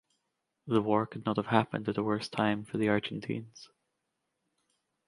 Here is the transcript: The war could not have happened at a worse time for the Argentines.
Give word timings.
The 0.65 0.81
war 0.81 1.05
could 1.05 1.27
not 1.27 1.37
have 1.37 1.45
happened 1.45 1.87
at 1.87 1.99
a 1.99 2.01
worse 2.01 2.27
time 2.27 2.65
for 2.65 2.79
the 2.79 2.89
Argentines. 2.89 3.69